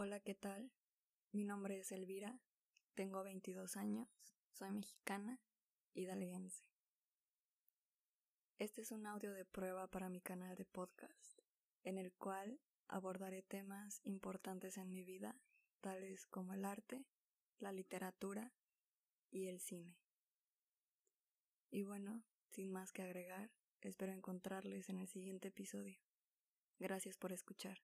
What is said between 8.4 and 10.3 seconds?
Este es un audio de prueba para mi